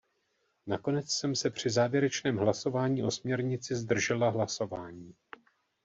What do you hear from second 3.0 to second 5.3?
o směrnici zdržela hlasování.